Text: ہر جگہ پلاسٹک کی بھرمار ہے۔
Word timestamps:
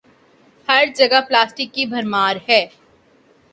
ہر 0.67 0.85
جگہ 0.95 1.19
پلاسٹک 1.27 1.73
کی 1.73 1.85
بھرمار 1.85 2.35
ہے۔ 2.49 2.65